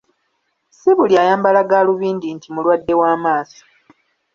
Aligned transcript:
Si 0.77 0.89
buli 0.97 1.15
ayambala 1.23 1.59
ggaalubindi 1.67 2.27
nti 2.35 2.47
mulwadde 2.53 2.93
wa 3.01 3.11
maaso. 3.23 3.63